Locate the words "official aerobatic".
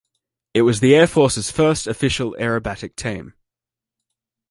1.85-2.95